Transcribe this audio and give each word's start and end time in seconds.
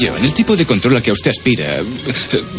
John, 0.00 0.24
el 0.24 0.32
tipo 0.32 0.56
de 0.56 0.64
control 0.64 0.96
al 0.96 1.02
que 1.02 1.10
usted 1.10 1.32
aspira 1.32 1.82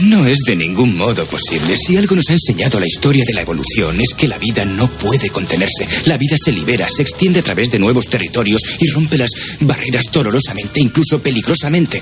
no 0.01 0.25
es 0.25 0.39
de 0.39 0.57
ningún 0.57 0.97
modo 0.97 1.25
posible. 1.25 1.77
Si 1.77 1.95
algo 1.95 2.15
nos 2.15 2.29
ha 2.29 2.33
enseñado 2.33 2.79
la 2.79 2.87
historia 2.87 3.23
de 3.25 3.33
la 3.33 3.41
evolución 3.41 3.99
es 4.01 4.13
que 4.13 4.27
la 4.27 4.37
vida 4.37 4.65
no 4.65 4.89
puede 4.89 5.29
contenerse. 5.29 5.87
La 6.05 6.17
vida 6.17 6.35
se 6.37 6.51
libera, 6.51 6.87
se 6.89 7.01
extiende 7.01 7.39
a 7.39 7.43
través 7.43 7.71
de 7.71 7.79
nuevos 7.79 8.09
territorios 8.09 8.61
y 8.79 8.87
rompe 8.89 9.17
las 9.17 9.31
barreras 9.61 10.05
dolorosamente, 10.11 10.81
incluso 10.81 11.19
peligrosamente. 11.19 12.01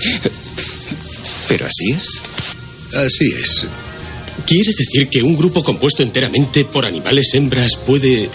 Pero 1.47 1.67
así 1.67 1.91
es. 1.91 2.19
Así 2.95 3.27
es. 3.27 3.65
¿Quiere 4.47 4.71
decir 4.75 5.08
que 5.08 5.21
un 5.21 5.35
grupo 5.35 5.63
compuesto 5.63 6.02
enteramente 6.02 6.65
por 6.65 6.85
animales 6.85 7.33
hembras 7.33 7.75
puede 7.75 8.30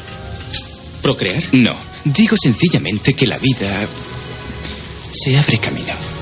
procrear? 1.03 1.43
No, 1.53 1.75
digo 2.05 2.37
sencillamente 2.41 3.15
que 3.15 3.27
la 3.27 3.39
vida 3.39 3.89
se 5.11 5.37
abre 5.37 5.59
camino. 5.59 6.22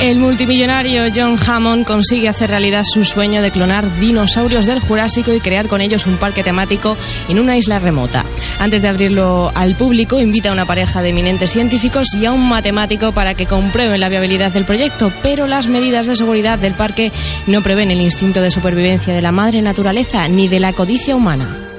El 0.00 0.18
multimillonario 0.18 1.04
John 1.14 1.36
Hammond 1.44 1.84
consigue 1.84 2.28
hacer 2.28 2.50
realidad 2.50 2.84
su 2.84 3.04
sueño 3.04 3.42
de 3.42 3.50
clonar 3.50 3.98
dinosaurios 3.98 4.66
del 4.66 4.78
Jurásico 4.78 5.32
y 5.32 5.40
crear 5.40 5.66
con 5.66 5.80
ellos 5.80 6.06
un 6.06 6.18
parque 6.18 6.44
temático 6.44 6.96
en 7.28 7.40
una 7.40 7.56
isla 7.56 7.80
remota. 7.80 8.24
Antes 8.60 8.82
de 8.82 8.88
abrirlo 8.88 9.50
al 9.54 9.74
público, 9.74 10.20
invita 10.20 10.50
a 10.50 10.52
una 10.52 10.66
pareja 10.66 11.02
de 11.02 11.08
eminentes 11.08 11.50
científicos 11.50 12.14
y 12.14 12.26
a 12.26 12.32
un 12.32 12.48
matemático 12.48 13.12
para 13.12 13.34
que 13.34 13.46
comprueben 13.46 14.00
la 14.00 14.08
viabilidad 14.08 14.52
del 14.52 14.64
proyecto, 14.64 15.12
pero 15.22 15.48
las 15.48 15.66
medidas 15.66 16.06
de 16.06 16.14
seguridad 16.14 16.60
del 16.60 16.74
parque 16.74 17.10
no 17.48 17.60
prevén 17.62 17.90
el 17.90 18.00
instinto 18.00 18.40
de 18.40 18.50
supervivencia 18.52 19.14
de 19.14 19.22
la 19.22 19.32
madre 19.32 19.62
naturaleza 19.62 20.28
ni 20.28 20.46
de 20.46 20.60
la 20.60 20.72
codicia 20.72 21.16
humana. 21.16 21.71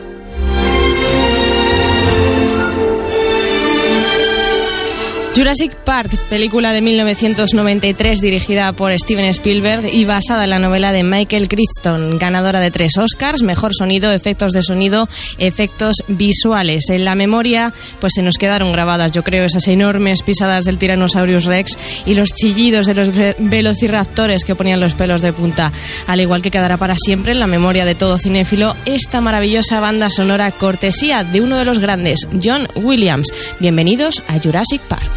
Jurassic 5.35 5.73
Park, 5.77 6.11
película 6.29 6.73
de 6.73 6.81
1993 6.81 8.21
dirigida 8.21 8.71
por 8.71 8.91
Steven 8.97 9.25
Spielberg 9.25 9.91
y 9.91 10.05
basada 10.05 10.43
en 10.43 10.51
la 10.51 10.59
novela 10.59 10.91
de 10.91 11.01
Michael 11.03 11.47
Crichton, 11.49 12.19
ganadora 12.19 12.59
de 12.59 12.69
tres 12.69 12.97
Oscars, 12.99 13.41
mejor 13.41 13.73
sonido, 13.73 14.11
efectos 14.11 14.51
de 14.53 14.61
sonido, 14.61 15.09
efectos 15.39 16.03
visuales. 16.07 16.87
En 16.91 17.03
la 17.03 17.15
memoria, 17.15 17.73
pues 17.99 18.13
se 18.13 18.21
nos 18.21 18.37
quedaron 18.37 18.71
grabadas, 18.73 19.11
yo 19.11 19.23
creo, 19.23 19.43
esas 19.43 19.67
enormes 19.67 20.21
pisadas 20.21 20.65
del 20.65 20.77
Tyrannosaurus 20.77 21.45
Rex 21.45 21.79
y 22.05 22.13
los 22.13 22.31
chillidos 22.35 22.85
de 22.85 22.93
los 22.93 23.11
ve- 23.15 23.35
velociraptores 23.39 24.45
que 24.45 24.53
ponían 24.53 24.79
los 24.79 24.93
pelos 24.93 25.23
de 25.23 25.33
punta. 25.33 25.71
Al 26.05 26.21
igual 26.21 26.43
que 26.43 26.51
quedará 26.51 26.77
para 26.77 26.95
siempre 26.95 27.31
en 27.31 27.39
la 27.39 27.47
memoria 27.47 27.85
de 27.85 27.95
todo 27.95 28.19
cinéfilo 28.19 28.75
esta 28.85 29.19
maravillosa 29.19 29.79
banda 29.79 30.11
sonora 30.11 30.51
cortesía 30.51 31.23
de 31.23 31.41
uno 31.41 31.57
de 31.57 31.65
los 31.65 31.79
grandes, 31.79 32.27
John 32.41 32.67
Williams. 32.75 33.29
Bienvenidos 33.59 34.21
a 34.27 34.39
Jurassic 34.39 34.81
Park. 34.83 35.09